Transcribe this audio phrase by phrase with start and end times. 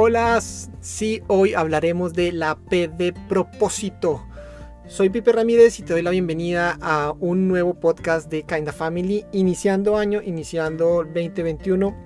[0.00, 4.24] Hola, sí, hoy hablaremos de la P de propósito.
[4.86, 9.24] Soy Pipe Ramírez y te doy la bienvenida a un nuevo podcast de Kinda Family,
[9.32, 11.96] iniciando año, iniciando 2021.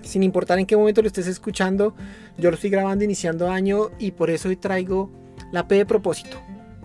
[0.00, 1.94] Sin importar en qué momento lo estés escuchando,
[2.38, 5.10] yo lo estoy grabando iniciando año y por eso hoy traigo
[5.52, 6.38] la P de propósito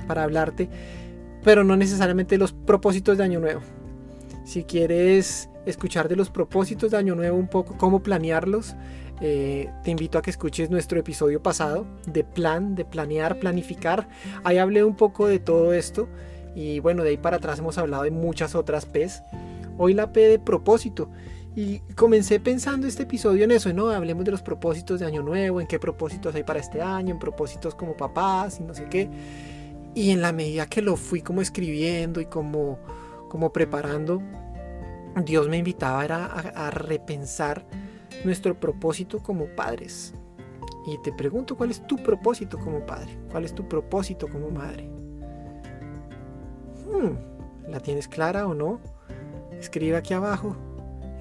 [0.06, 0.68] para hablarte,
[1.46, 3.62] pero no necesariamente los propósitos de año nuevo.
[4.44, 8.76] Si quieres escuchar de los propósitos de año nuevo un poco, cómo planearlos,
[9.22, 14.08] eh, te invito a que escuches nuestro episodio pasado de plan, de planear, planificar.
[14.44, 16.10] Ahí hablé un poco de todo esto
[16.54, 19.22] y bueno, de ahí para atrás hemos hablado de muchas otras P's.
[19.78, 21.10] Hoy la P de propósito.
[21.56, 23.90] Y comencé pensando este episodio en eso, ¿no?
[23.90, 27.20] Hablemos de los propósitos de año nuevo, en qué propósitos hay para este año, en
[27.20, 29.10] propósitos como papás y no sé qué.
[29.94, 32.78] Y en la medida que lo fui como escribiendo y como,
[33.30, 34.22] como preparando,
[35.24, 37.66] Dios me invitaba a repensar
[38.24, 40.14] nuestro propósito como padres.
[40.86, 43.18] Y te pregunto, ¿cuál es tu propósito como padre?
[43.32, 44.88] ¿Cuál es tu propósito como madre?
[46.86, 47.16] Hmm,
[47.70, 48.80] ¿La tienes clara o no?
[49.60, 50.56] Escribe aquí abajo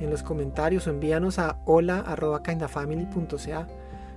[0.00, 3.66] en los comentarios o envíanos a hola.kindafamily.ca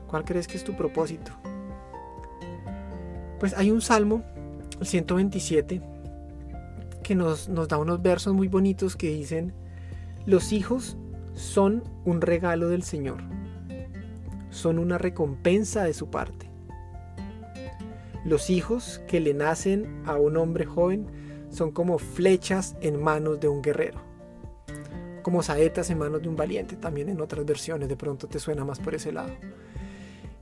[0.07, 1.31] cuál crees que es tu propósito.
[3.39, 4.23] Pues hay un salmo,
[4.81, 5.81] el 127,
[7.03, 9.53] que nos, nos da unos versos muy bonitos que dicen,
[10.27, 10.97] los hijos
[11.35, 13.23] son un regalo del Señor,
[14.49, 16.51] son una recompensa de su parte.
[18.25, 21.07] Los hijos que le nacen a un hombre joven
[21.49, 24.01] son como flechas en manos de un guerrero,
[25.23, 28.65] como saetas en manos de un valiente, también en otras versiones, de pronto te suena
[28.65, 29.31] más por ese lado.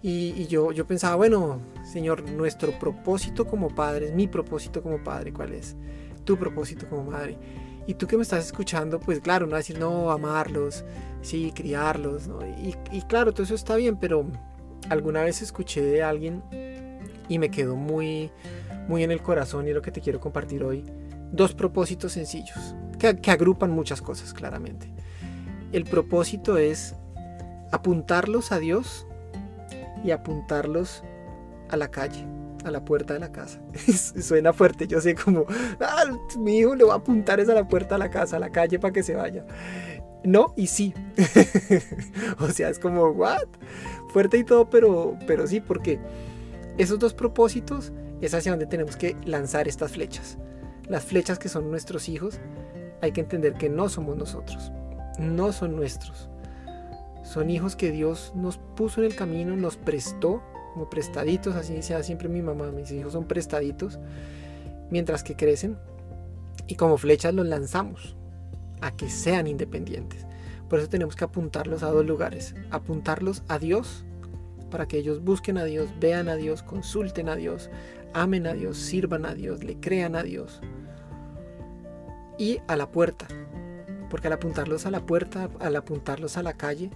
[0.02, 5.54] Y, yo, yo pensaba, bueno, Señor, nuestro propósito como padre, mi propósito como padre, ¿cuál
[5.54, 5.76] es?
[6.24, 7.38] Tu propósito como madre.
[7.88, 10.84] Y tú que me estás escuchando, pues claro, no decir, no, amarlos,
[11.22, 12.40] sí, criarlos, ¿no?
[12.46, 14.26] y, claro, todo eso está bien, pero
[14.90, 16.44] alguna vez escuché de alguien
[17.28, 18.32] y me quedó muy,
[18.88, 20.84] muy en el corazón y lo que te quiero compartir hoy.
[21.32, 24.92] Dos propósitos sencillos, que agrupan muchas cosas claramente.
[25.72, 26.96] El propósito es
[27.72, 29.06] apuntarlos a Dios
[30.04, 31.04] y apuntarlos
[31.70, 32.26] a la calle
[32.66, 33.62] a la puerta de la casa.
[34.22, 35.46] Suena fuerte, yo sé como,
[35.80, 36.04] ah,
[36.38, 38.50] mi hijo le va a apuntar es a la puerta de la casa, a la
[38.50, 39.46] calle para que se vaya.
[40.24, 40.94] No y sí.
[42.40, 43.48] o sea, es como, ¿what?
[44.12, 46.00] Fuerte y todo, pero, pero sí, porque
[46.78, 50.38] esos dos propósitos es hacia donde tenemos que lanzar estas flechas.
[50.88, 52.40] Las flechas que son nuestros hijos,
[53.02, 54.72] hay que entender que no somos nosotros,
[55.20, 56.30] no son nuestros.
[57.24, 60.42] Son hijos que Dios nos puso en el camino, nos prestó
[60.76, 63.98] como prestaditos, así decía siempre mi mamá, mis hijos son prestaditos,
[64.92, 65.78] mientras que crecen,
[66.68, 68.18] y como flechas los lanzamos
[68.82, 70.28] a que sean independientes.
[70.70, 74.04] Por eso tenemos que apuntarlos a dos lugares, apuntarlos a Dios,
[74.70, 77.70] para que ellos busquen a Dios, vean a Dios, consulten a Dios,
[78.14, 80.60] amen a Dios, sirvan a Dios, le crean a Dios.
[82.38, 83.28] Y a la puerta,
[84.10, 86.90] porque al apuntarlos a la puerta, al apuntarlos a la calle,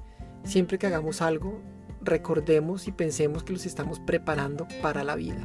[0.43, 1.61] siempre que hagamos algo,
[2.09, 5.41] recordemos y pensemos que los estamos preparando para la vida.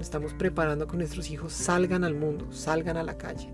[0.00, 3.50] Estamos preparando que nuestros hijos salgan al mundo, salgan a la calle.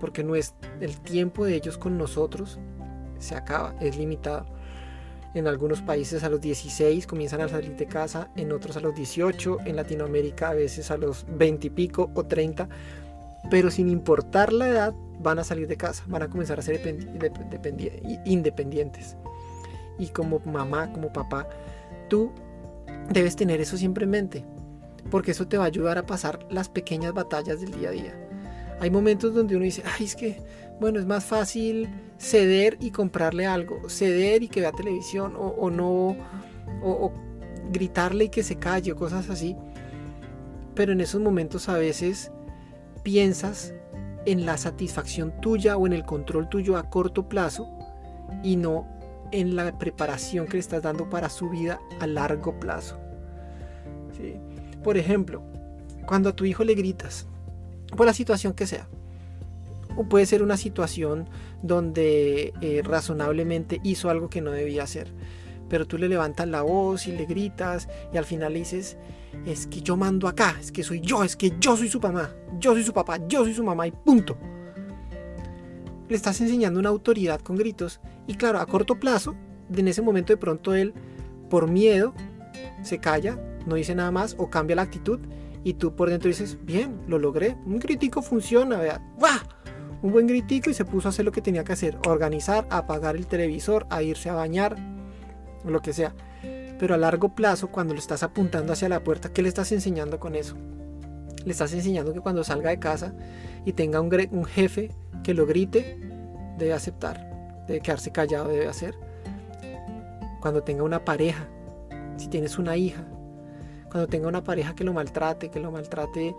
[0.00, 2.58] Porque es, el tiempo de ellos con nosotros
[3.18, 4.46] se acaba, es limitado.
[5.34, 8.94] En algunos países a los 16 comienzan a salir de casa, en otros a los
[8.94, 12.68] 18, en Latinoamérica a veces a los 20 y pico o 30,
[13.48, 16.80] pero sin importar la edad van a salir de casa, van a comenzar a ser
[18.24, 19.16] independientes
[20.00, 21.46] y como mamá, como papá,
[22.08, 22.32] tú
[23.10, 24.44] debes tener eso siempre en mente,
[25.10, 28.28] porque eso te va a ayudar a pasar las pequeñas batallas del día a día.
[28.80, 30.42] Hay momentos donde uno dice, ay, es que,
[30.80, 31.88] bueno, es más fácil
[32.18, 36.16] ceder y comprarle algo, ceder y que vea televisión, o, no,
[36.82, 37.12] o
[37.70, 39.54] gritarle y que se calle, o cosas así.
[40.74, 42.32] Pero en esos momentos a veces
[43.02, 43.74] piensas
[44.24, 47.68] en la satisfacción tuya o en el control tuyo a corto plazo
[48.42, 48.86] y no
[49.32, 52.98] en la preparación que le estás dando para su vida a largo plazo.
[54.84, 55.42] Por ejemplo,
[56.06, 57.26] cuando a tu hijo le gritas,
[57.96, 58.88] por la situación que sea,
[59.96, 61.28] o puede ser una situación
[61.62, 65.12] donde eh, razonablemente hizo algo que no debía hacer,
[65.68, 68.96] pero tú le levantas la voz y le gritas y al final le dices,
[69.46, 72.30] es que yo mando acá, es que soy yo, es que yo soy su mamá,
[72.58, 74.36] yo soy su papá, yo soy su mamá y punto
[76.10, 79.36] le estás enseñando una autoridad con gritos y claro, a corto plazo,
[79.74, 80.92] en ese momento de pronto él,
[81.48, 82.12] por miedo,
[82.82, 85.20] se calla, no dice nada más o cambia la actitud
[85.62, 89.00] y tú por dentro dices, bien, lo logré, un gritico funciona, vea,
[90.02, 93.16] un buen gritico y se puso a hacer lo que tenía que hacer, organizar, apagar
[93.16, 94.76] el televisor, a irse a bañar,
[95.64, 96.14] lo que sea.
[96.78, 100.18] Pero a largo plazo, cuando lo estás apuntando hacia la puerta, ¿qué le estás enseñando
[100.18, 100.56] con eso?
[101.44, 103.14] Le estás enseñando que cuando salga de casa
[103.64, 104.90] y tenga un, un jefe
[105.22, 105.98] que lo grite,
[106.58, 108.94] debe aceptar, debe quedarse callado, debe hacer.
[110.40, 111.48] Cuando tenga una pareja,
[112.16, 113.04] si tienes una hija,
[113.90, 116.34] cuando tenga una pareja que lo maltrate, que lo maltrate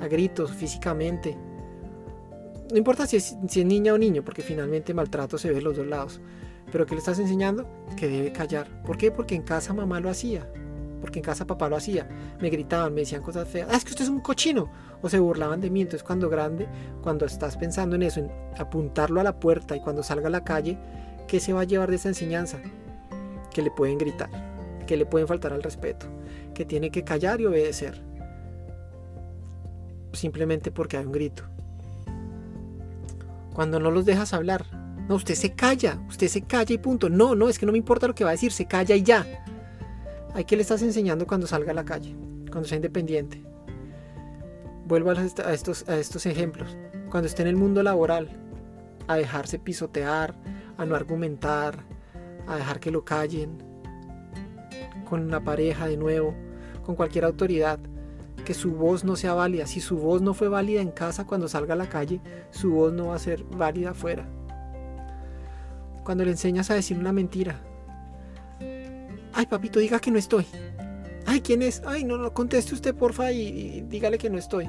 [0.00, 1.36] a gritos físicamente.
[2.70, 5.62] No importa si es, si es niña o niño, porque finalmente maltrato se ve de
[5.62, 6.20] los dos lados.
[6.72, 7.68] Pero ¿qué le estás enseñando?
[7.96, 8.82] Que debe callar.
[8.84, 9.10] ¿Por qué?
[9.10, 10.50] Porque en casa mamá lo hacía.
[11.04, 12.08] Porque en casa papá lo hacía.
[12.40, 13.68] Me gritaban, me decían cosas feas.
[13.70, 14.70] Ah, es que usted es un cochino.
[15.02, 15.82] O se burlaban de mí.
[15.82, 16.66] Entonces cuando grande,
[17.02, 20.44] cuando estás pensando en eso, en apuntarlo a la puerta y cuando salga a la
[20.44, 20.78] calle,
[21.28, 22.56] ¿qué se va a llevar de esa enseñanza?
[23.52, 24.30] Que le pueden gritar,
[24.86, 26.06] que le pueden faltar al respeto,
[26.54, 28.00] que tiene que callar y obedecer.
[30.14, 31.42] Simplemente porque hay un grito.
[33.52, 34.64] Cuando no los dejas hablar,
[35.06, 37.10] no, usted se calla, usted se calla y punto.
[37.10, 39.02] No, no, es que no me importa lo que va a decir, se calla y
[39.02, 39.43] ya.
[40.34, 42.14] ¿Hay que le estás enseñando cuando salga a la calle?
[42.50, 43.42] Cuando sea independiente.
[44.86, 46.76] Vuelvo a estos, a estos ejemplos.
[47.10, 48.28] Cuando esté en el mundo laboral,
[49.06, 50.34] a dejarse pisotear,
[50.76, 51.78] a no argumentar,
[52.46, 53.56] a dejar que lo callen,
[55.08, 56.34] con una pareja de nuevo,
[56.84, 57.78] con cualquier autoridad,
[58.44, 59.66] que su voz no sea válida.
[59.66, 62.20] Si su voz no fue válida en casa cuando salga a la calle,
[62.50, 64.28] su voz no va a ser válida afuera
[66.04, 67.60] cuando le enseñas a decir una mentira.
[69.34, 70.46] Ay, papito, diga que no estoy.
[71.26, 71.82] Ay, ¿quién es?
[71.84, 74.68] Ay, no, no, conteste usted, porfa, y, dígale que no estoy.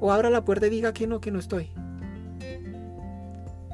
[0.00, 1.70] O abra la puerta y diga que no, que no estoy.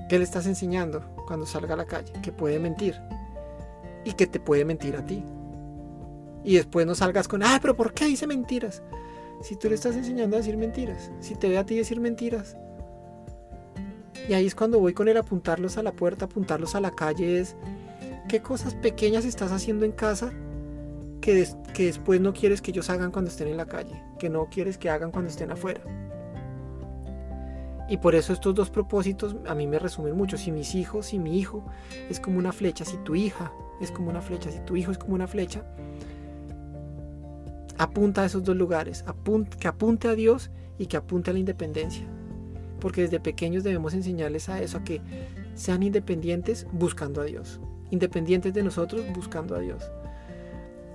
[0.09, 2.13] ¿Qué le estás enseñando cuando salga a la calle?
[2.23, 2.95] Que puede mentir.
[4.05, 5.25] Y que te puede mentir a ti.
[6.45, 8.83] Y después no salgas con, ay, pero ¿por qué dice mentiras?
[9.43, 12.57] Si tú le estás enseñando a decir mentiras, si te ve a ti decir mentiras,
[14.29, 17.41] y ahí es cuando voy con el apuntarlos a la puerta, apuntarlos a la calle,
[17.41, 17.57] es
[18.29, 20.33] qué cosas pequeñas estás haciendo en casa
[21.21, 21.47] que,
[21.77, 24.91] después no quieres que ellos hagan cuando estén en la calle, que no quieres que
[24.91, 25.81] hagan cuando estén afuera.
[27.89, 30.37] Y por eso estos dos propósitos a mí me resumen mucho.
[30.37, 31.65] Si mis hijos, si mi hijo
[32.11, 34.99] es como una flecha, si tu hija es como una flecha, si tu hijo es
[34.99, 35.65] como una flecha,
[37.79, 39.05] apunta a esos dos lugares,
[39.61, 42.07] que apunte a Dios y que apunte a la independencia
[42.81, 45.01] porque desde pequeños debemos enseñarles a eso, a que
[45.55, 49.83] sean independientes buscando a Dios, independientes de nosotros buscando a Dios.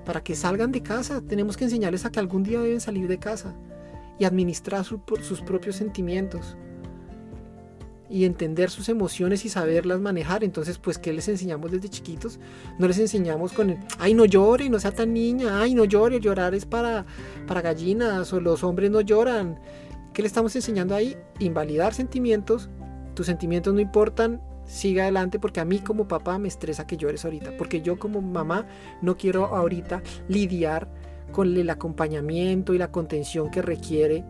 [0.05, 3.19] Para que salgan de casa, tenemos que enseñarles a que algún día deben salir de
[3.19, 3.53] casa
[4.19, 6.57] y administrar sus propios sentimientos
[8.09, 10.43] y entender sus emociones y saberlas manejar.
[10.43, 12.39] Entonces, pues, ¿qué les enseñamos desde chiquitos?
[12.77, 16.19] No les enseñamos con el, ay, no llore, no sea tan niña, ay, no llore,
[16.19, 17.05] llorar es para,
[17.47, 19.57] para gallinas, o los hombres no lloran,
[20.13, 21.15] ¿Qué le estamos enseñando ahí?
[21.39, 22.69] Invalidar sentimientos.
[23.13, 24.41] Tus sentimientos no importan.
[24.71, 27.57] Siga adelante porque a mí como papá me estresa que llores ahorita.
[27.57, 28.65] Porque yo como mamá
[29.01, 30.87] no quiero ahorita lidiar
[31.33, 34.23] con el acompañamiento y la contención que requiere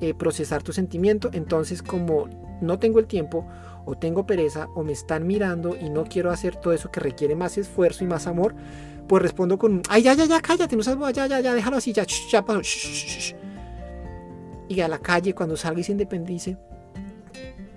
[0.00, 1.30] eh, procesar tu sentimiento.
[1.32, 2.28] Entonces como
[2.60, 3.44] no tengo el tiempo
[3.84, 7.34] o tengo pereza o me están mirando y no quiero hacer todo eso que requiere
[7.34, 8.54] más esfuerzo y más amor,
[9.08, 11.92] pues respondo con, ay, ya, ya, ya, cállate, no sabes, ya, ya, ya, déjalo así,
[11.92, 12.52] ya, ya, ya,
[14.68, 16.56] y a la calle cuando salga y se independice.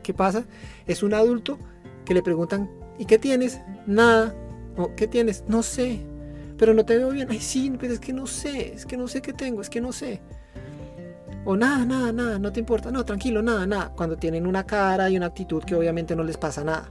[0.03, 0.45] ¿Qué pasa?
[0.85, 1.57] Es un adulto
[2.05, 3.61] que le preguntan, ¿y qué tienes?
[3.85, 4.33] Nada.
[4.95, 5.43] ¿Qué tienes?
[5.47, 6.01] No sé.
[6.57, 7.27] Pero no te veo bien.
[7.29, 8.73] Ay, sí, pero es que no sé.
[8.73, 9.61] Es que no sé qué tengo.
[9.61, 10.21] Es que no sé.
[11.43, 12.39] O nada, nada, nada.
[12.39, 12.91] No te importa.
[12.91, 13.91] No, tranquilo, nada, nada.
[13.95, 16.89] Cuando tienen una cara y una actitud que obviamente no les pasa nada.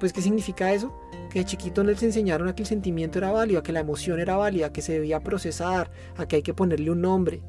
[0.00, 0.92] Pues, ¿qué significa eso?
[1.30, 4.18] Que de chiquito les enseñaron a que el sentimiento era válido, a que la emoción
[4.18, 7.42] era válida, que se debía procesar, a que hay que ponerle un nombre.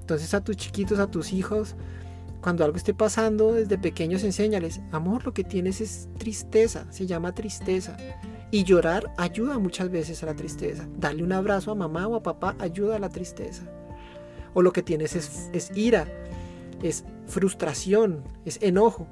[0.00, 1.76] Entonces a tus chiquitos, a tus hijos,
[2.44, 7.32] cuando algo esté pasando, desde pequeños enséñales, amor, lo que tienes es tristeza, se llama
[7.32, 7.96] tristeza.
[8.50, 10.86] Y llorar ayuda muchas veces a la tristeza.
[10.98, 13.62] Darle un abrazo a mamá o a papá ayuda a la tristeza.
[14.52, 16.06] O lo que tienes es, es ira,
[16.82, 19.08] es frustración, es enojo.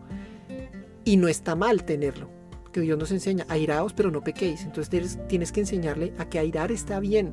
[1.02, 2.28] Y no está mal tenerlo.
[2.70, 4.62] Que Dios nos enseña, airaos pero no pequéis.
[4.64, 7.32] Entonces tienes que enseñarle a que airar está bien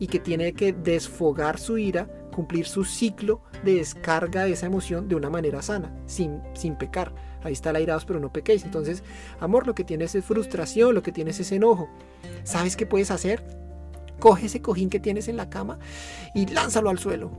[0.00, 5.08] y que tiene que desfogar su ira cumplir su ciclo de descarga de esa emoción
[5.08, 7.12] de una manera sana, sin, sin pecar.
[7.42, 8.62] Ahí está el airados, pero no pequéis.
[8.62, 9.02] Entonces,
[9.40, 11.88] amor, lo que tienes es frustración, lo que tienes es enojo.
[12.44, 13.44] ¿Sabes qué puedes hacer?
[14.20, 15.80] Coge ese cojín que tienes en la cama
[16.32, 17.32] y lánzalo al suelo.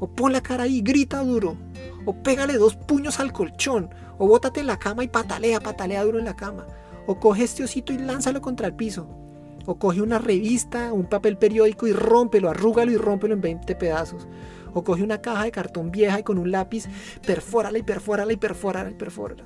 [0.00, 1.58] O pon la cara ahí, grita duro.
[2.06, 3.90] O pégale dos puños al colchón.
[4.16, 6.66] O bótate en la cama y patalea, patalea duro en la cama.
[7.06, 9.27] O coge este osito y lánzalo contra el piso.
[9.70, 14.26] O coge una revista, un papel periódico y rómpelo, arrúgalo y rómpelo en 20 pedazos.
[14.72, 16.86] O coge una caja de cartón vieja y con un lápiz
[17.26, 19.44] perfórala y perfórala y perfórala y perfórala.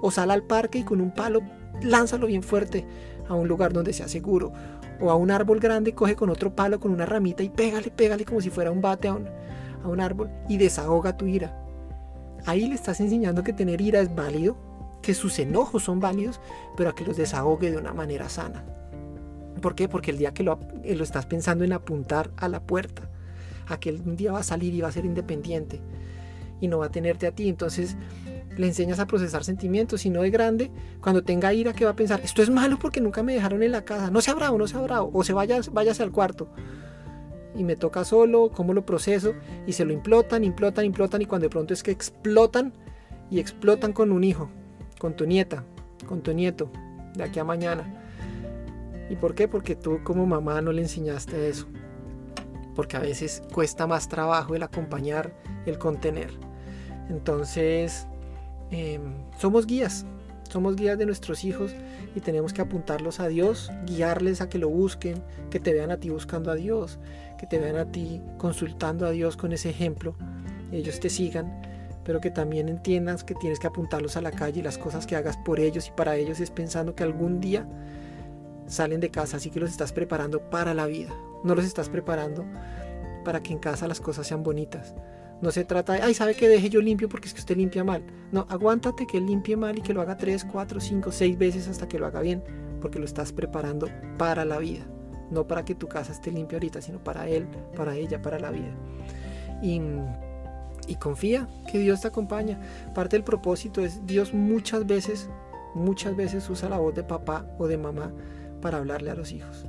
[0.00, 1.40] O sal al parque y con un palo
[1.82, 2.86] lánzalo bien fuerte
[3.28, 4.52] a un lugar donde sea seguro.
[5.00, 8.24] O a un árbol grande coge con otro palo, con una ramita y pégale, pégale
[8.24, 9.26] como si fuera un bate a un,
[9.82, 11.52] a un árbol y desahoga tu ira.
[12.46, 14.56] Ahí le estás enseñando que tener ira es válido,
[15.02, 16.40] que sus enojos son válidos,
[16.76, 18.64] pero a que los desahogue de una manera sana.
[19.60, 19.88] ¿Por qué?
[19.88, 23.08] Porque el día que lo, eh, lo estás pensando en apuntar a la puerta,
[23.68, 25.80] a que un día va a salir y va a ser independiente
[26.60, 27.48] y no va a tenerte a ti.
[27.48, 27.96] Entonces
[28.56, 30.70] le enseñas a procesar sentimientos y no de grande,
[31.00, 32.20] cuando tenga ira, que va a pensar?
[32.22, 34.10] Esto es malo porque nunca me dejaron en la casa.
[34.10, 35.10] No sea bravo, no sea bravo.
[35.12, 36.48] O se vaya, váyase al cuarto.
[37.56, 39.34] Y me toca solo, cómo lo proceso.
[39.66, 41.22] Y se lo implotan, implotan, implotan.
[41.22, 42.72] Y cuando de pronto es que explotan
[43.30, 44.50] y explotan con un hijo,
[44.98, 45.64] con tu nieta,
[46.06, 46.70] con tu nieto,
[47.14, 48.03] de aquí a mañana
[49.10, 49.48] ¿Y por qué?
[49.48, 51.66] Porque tú como mamá no le enseñaste eso.
[52.74, 55.34] Porque a veces cuesta más trabajo el acompañar,
[55.66, 56.30] el contener.
[57.08, 58.06] Entonces,
[58.70, 60.06] em, somos guías,
[60.48, 61.74] somos guías de nuestros hijos
[62.14, 65.98] y tenemos que apuntarlos a Dios, guiarles a que lo busquen, que te vean a
[65.98, 66.98] ti buscando a Dios,
[67.38, 70.14] que te vean a ti consultando a Dios con ese ejemplo,
[70.72, 71.60] ellos te sigan,
[72.04, 75.16] pero que también entiendas que tienes que apuntarlos a la calle y las cosas que
[75.16, 77.66] hagas por ellos y para ellos es pensando que algún día
[78.66, 81.12] salen de casa, así que los estás preparando para la vida.
[81.42, 82.44] No los estás preparando
[83.24, 84.94] para que en casa las cosas sean bonitas.
[85.40, 87.84] No se trata de, ay, sabe que deje yo limpio porque es que usted limpia
[87.84, 88.02] mal.
[88.32, 91.88] No, aguántate que limpie mal y que lo haga 3, 4, 5, 6 veces hasta
[91.88, 92.42] que lo haga bien,
[92.80, 94.86] porque lo estás preparando para la vida.
[95.30, 98.50] No para que tu casa esté limpia ahorita, sino para él, para ella, para la
[98.50, 98.74] vida.
[99.62, 99.80] Y,
[100.86, 102.60] y confía que Dios te acompaña.
[102.94, 105.28] Parte del propósito es, Dios muchas veces,
[105.74, 108.12] muchas veces usa la voz de papá o de mamá
[108.64, 109.66] para hablarle a los hijos.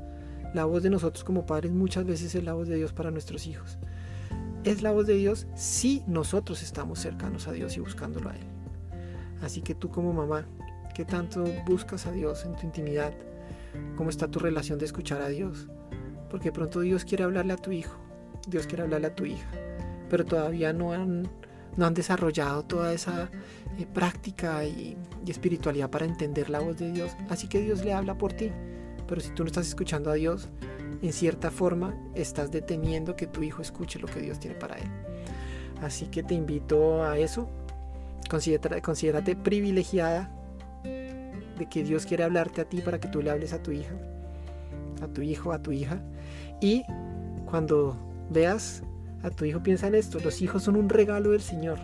[0.54, 3.46] La voz de nosotros como padres muchas veces es la voz de Dios para nuestros
[3.46, 3.78] hijos.
[4.64, 8.46] Es la voz de Dios si nosotros estamos cercanos a Dios y buscándolo a Él.
[9.42, 10.46] Así que tú como mamá,
[10.94, 13.14] ¿qué tanto buscas a Dios en tu intimidad?
[13.98, 15.68] ¿Cómo está tu relación de escuchar a Dios?
[16.32, 17.98] Porque pronto Dios quiere hablarle a tu hijo,
[18.48, 19.52] Dios quiere hablarle a tu hija,
[20.10, 21.28] pero todavía no han,
[21.76, 23.30] no han desarrollado toda esa
[23.78, 24.96] eh, práctica y
[25.28, 27.12] espiritualidad para entender la voz de Dios.
[27.28, 28.54] Así que Dios le habla por ti.
[29.08, 30.50] Pero si tú no estás escuchando a Dios,
[31.02, 34.90] en cierta forma estás deteniendo que tu hijo escuche lo que Dios tiene para él.
[35.82, 37.50] Así que te invito a eso.
[38.30, 40.32] Considérate, privilegiada
[40.84, 43.94] de que Dios quiere hablarte a ti para que tú le hables a tu hija,
[45.02, 46.00] a tu hijo, a tu hija.
[46.60, 46.84] Y
[47.46, 47.98] cuando
[48.30, 48.84] veas
[49.24, 50.20] a tu hijo, piensa en esto.
[50.20, 51.78] Los hijos son un regalo del Señor.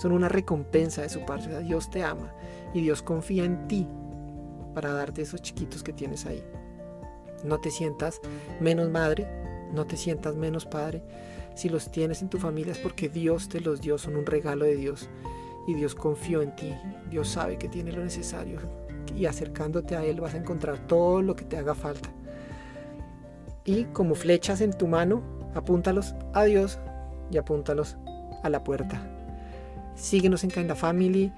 [0.00, 1.60] Son una recompensa de su parte.
[1.60, 2.32] Dios te ama
[2.74, 3.86] y Dios confía en ti
[4.74, 6.42] para darte esos chiquitos que tienes ahí.
[7.44, 8.20] No te sientas
[8.60, 9.26] menos madre,
[9.72, 11.02] no te sientas menos padre.
[11.54, 14.64] Si los tienes en tu familia es porque Dios te los dio, son un regalo
[14.64, 15.08] de Dios.
[15.66, 16.74] Y Dios confió en ti.
[17.10, 18.58] Dios sabe que tiene lo necesario.
[19.16, 22.10] Y acercándote a Él vas a encontrar todo lo que te haga falta.
[23.64, 25.22] Y como flechas en tu mano,
[25.54, 26.78] apúntalos a Dios
[27.30, 27.96] y apúntalos
[28.42, 29.08] a la puerta.
[29.94, 31.32] Síguenos en Kinda Family.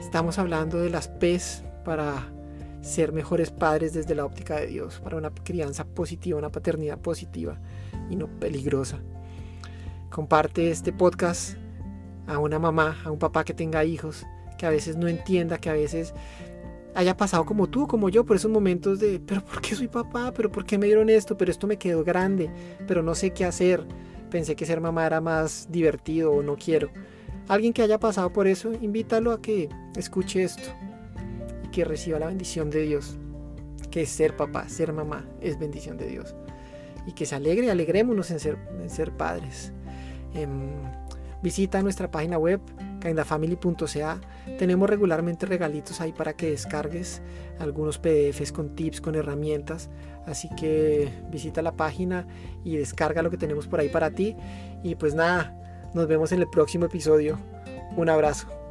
[0.00, 2.26] Estamos hablando de las PES para
[2.84, 7.58] ser mejores padres desde la óptica de Dios, para una crianza positiva, una paternidad positiva
[8.10, 9.00] y no peligrosa.
[10.10, 11.56] Comparte este podcast
[12.26, 14.26] a una mamá, a un papá que tenga hijos,
[14.58, 16.12] que a veces no entienda, que a veces
[16.94, 20.32] haya pasado como tú, como yo, por esos momentos de, pero ¿por qué soy papá?
[20.36, 21.36] ¿Pero por qué me dieron esto?
[21.38, 22.50] Pero esto me quedó grande,
[22.86, 23.84] pero no sé qué hacer.
[24.30, 26.90] Pensé que ser mamá era más divertido o no quiero.
[27.48, 30.70] Alguien que haya pasado por eso, invítalo a que escuche esto
[31.74, 33.16] que reciba la bendición de Dios,
[33.90, 36.36] que ser papá, ser mamá, es bendición de Dios.
[37.04, 39.72] Y que se alegre, alegrémonos en ser, en ser padres.
[40.34, 40.70] Em,
[41.42, 42.60] visita nuestra página web,
[43.00, 44.20] kindafamily.ca.
[44.56, 47.22] Tenemos regularmente regalitos ahí para que descargues
[47.58, 49.90] algunos PDFs con tips, con herramientas.
[50.26, 52.24] Así que visita la página
[52.62, 54.36] y descarga lo que tenemos por ahí para ti.
[54.84, 57.36] Y pues nada, nos vemos en el próximo episodio.
[57.96, 58.63] Un abrazo.